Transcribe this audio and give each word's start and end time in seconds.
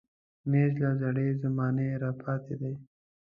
مېز 0.49 0.73
له 0.81 0.89
زړې 1.01 1.27
زمانې 1.43 1.87
راپاتې 2.03 2.55
دی. 2.61 2.73